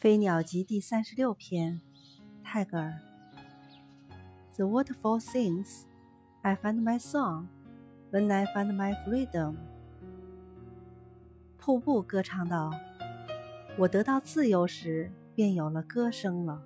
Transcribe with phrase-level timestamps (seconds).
[0.00, 1.80] 飞鸟集第三十六篇，
[2.44, 3.00] 泰戈尔。
[4.54, 5.86] The waterfall sings,
[6.42, 7.48] I find my song
[8.12, 9.56] when I find my freedom。
[11.56, 12.70] 瀑布歌唱道
[13.76, 16.62] ：“我得到自由时，便有了歌声了。”